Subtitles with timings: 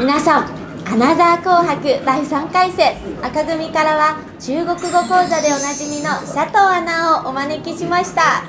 [0.00, 0.44] 皆さん
[0.88, 8.42] アナザー紅白第3回戦赤組からは中国語講座でおなじみの佐藤アナをお招きしました。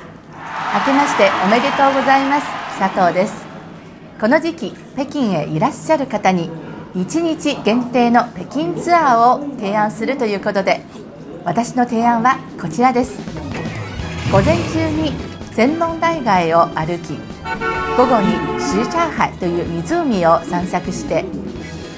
[0.79, 2.47] 明けましておめでとうございます
[2.79, 3.33] 佐藤です。
[4.21, 6.49] この時期北京へいらっしゃる方に
[6.95, 10.85] 1日限定の北京ツアーを提案するということで
[11.43, 13.19] 私の提案はこちらです。
[14.31, 15.11] 午前中に
[15.51, 17.19] 専門大街を歩き
[17.97, 21.25] 午後にシーチャーハイという湖を散策して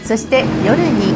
[0.04, 1.14] そして夜に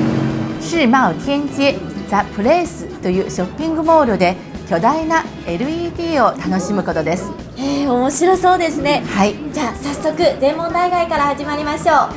[0.61, 1.75] 世茂天街
[2.07, 4.35] ザ・プレイスというショッピングモールで
[4.69, 7.31] 巨大な LED を楽しむことです。
[7.57, 9.03] えー、面白そうですね。
[9.07, 9.35] はい。
[9.51, 12.09] じゃあ早速全問大街から始まりましょ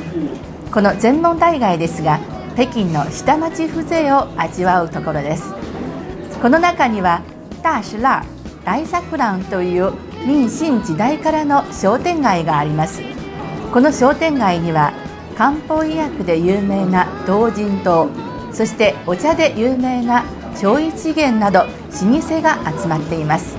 [0.69, 0.71] う。
[0.71, 2.19] この全問大街ですが
[2.55, 5.53] 北京の下町風情を味わうところです。
[6.41, 7.21] この中には
[7.61, 9.91] 大石ラー大作蘭という
[10.25, 13.01] 明清時代からの商店街があります。
[13.73, 14.93] この商店街には
[15.41, 18.07] 漢方医薬で有名な同人島
[18.53, 20.23] そしてお茶で有名な
[20.61, 21.65] 超一元など老
[22.21, 23.57] 舗が集まっています。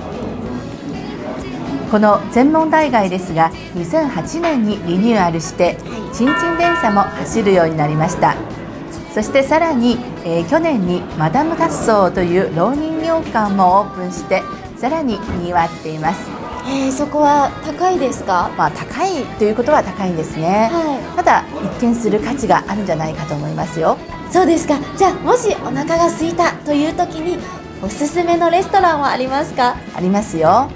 [1.91, 5.75] この全問大街ですが2008年にリニューアルして
[6.13, 8.37] 新陳電車も走るようになりました。
[9.13, 14.41] そしてさらに、えー、去年にマダム・タッソーという浪人洋館もオープンして
[14.77, 16.52] さらに賑わっています。
[16.65, 18.51] えー、そこは高いですか？
[18.57, 21.45] まあ高いということは高いんですね、はい、ただ
[21.79, 23.97] 一見する価値があるんじゃないかと思いますよ。
[24.31, 24.79] そうですか。
[24.97, 27.37] じゃあもしお腹が空いたという時に
[27.83, 29.75] おすすめのレストランはありますか？
[29.95, 30.71] ありますよ。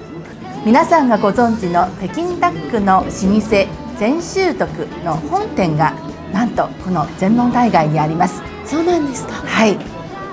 [0.66, 4.70] 皆さんがご存知の北京ダックの老舗全習得
[5.04, 5.94] の本店が
[6.34, 8.42] なんとこの全問大街にあります。
[8.66, 9.34] そうなんですか。
[9.34, 9.78] はい。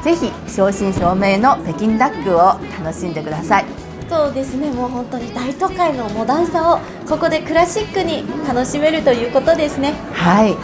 [0.03, 3.65] ぜひ正真正銘の北京ダックを楽しんでください
[4.09, 9.93] そうですねもう本当に大都会のモダンさをここでクラシックに楽しめるということですね。
[10.13, 10.57] はい、は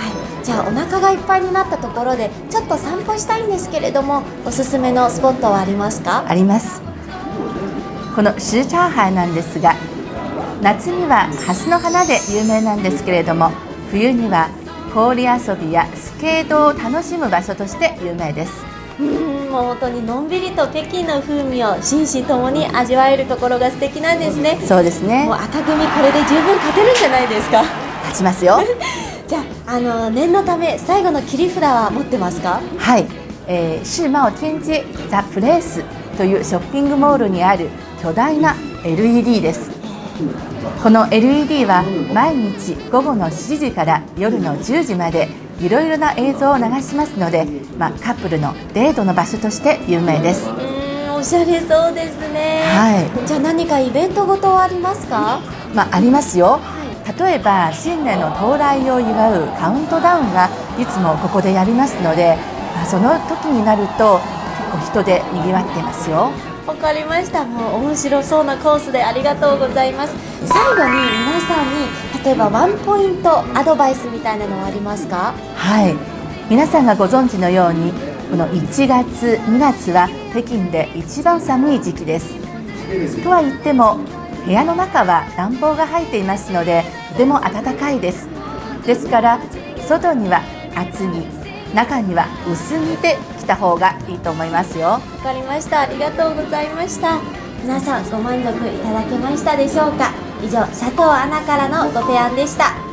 [0.43, 6.25] い、じゃあお腹がいっぱいになったところでちょっと散歩したいんですけれどもおすすめのスポットはありますか？
[6.29, 6.81] あります。
[8.15, 9.75] このシーチャーハイなんですが
[10.63, 13.51] 夏には蓮の花で有名なんですけれども
[13.91, 14.49] 冬には
[14.93, 18.65] 氷遊びやスケートを楽しむ場所として有名です。
[18.65, 18.70] うん
[19.51, 24.59] もう本当にのんびりと北京の風味を心身ともに味わえるところが素敵なんですね。
[24.65, 25.25] そうですね。
[25.25, 27.63] もう赤組これで十分勝てるんじゃないですか？
[28.03, 28.59] 勝ちますよ。
[29.27, 32.61] じゃああの念のため最後の切り札は持ってますか？
[32.79, 33.07] はい、
[33.49, 35.83] えー、世茂天街ザ・プレイス
[36.17, 37.69] というショッピングモールにある
[38.03, 39.71] 巨大な LED です。
[40.83, 41.83] この LED は
[42.13, 45.29] 毎日午後の7時から夜の10時まで
[45.61, 47.47] いろいろな映像を流しますので、
[47.79, 50.49] まあ、カップルのデートの場所として有名です。
[51.13, 55.41] おしゃれそうですね、はい、じゃあ何かイベントごとはありますか、
[55.75, 56.59] まあ、ありますよ、
[57.19, 62.39] 例えば新年の到来を祝うカウントダウンがいつもここでやりますので、
[62.75, 64.19] まあ、その時になると
[64.81, 66.31] 結構人でにぎわってますよ
[66.67, 67.45] わかりました。
[67.45, 70.15] もう面白そうなコースでありがとうございます。
[70.47, 75.35] 最後に皆さんに例えばワンポイントアドバイスみたいなのはありますか？
[75.55, 75.97] はい。
[76.49, 77.93] 皆さんがご存知のように
[78.31, 82.35] この1月2月は北京で一番寒い時期です。
[83.23, 83.99] とは言っても
[84.45, 88.29] 部屋の中は暖房が入っていますのでとても暖かいです。
[88.87, 89.41] ですから
[89.87, 90.41] 外には
[90.75, 91.27] 厚着
[91.75, 94.87] 中には薄着で着た方がいいと思いますよ。
[94.87, 95.81] わかりました。
[95.81, 97.19] ありがとうございました。
[97.63, 100.13] 皆さんご満足いただけましたでしょうか？
[100.43, 102.90] 以上佐藤アナからのご提案でした。